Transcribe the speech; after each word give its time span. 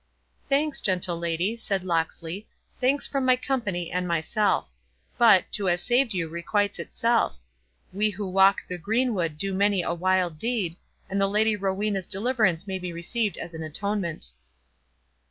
"Thanks, 0.49 0.81
gentle 0.81 1.15
lady," 1.19 1.55
said 1.55 1.83
Locksley; 1.83 2.47
"thanks 2.79 3.05
from 3.05 3.23
my 3.23 3.35
company 3.35 3.91
and 3.91 4.07
myself. 4.07 4.67
But, 5.19 5.45
to 5.51 5.67
have 5.67 5.79
saved 5.79 6.15
you 6.15 6.27
requites 6.27 6.79
itself. 6.79 7.37
We 7.93 8.09
who 8.09 8.27
walk 8.27 8.67
the 8.67 8.79
greenwood 8.79 9.37
do 9.37 9.53
many 9.53 9.83
a 9.83 9.93
wild 9.93 10.39
deed, 10.39 10.75
and 11.07 11.21
the 11.21 11.27
Lady 11.27 11.55
Rowena's 11.55 12.07
deliverance 12.07 12.65
may 12.65 12.79
be 12.79 12.91
received 12.91 13.37
as 13.37 13.53
an 13.53 13.61
atonement." 13.61 14.31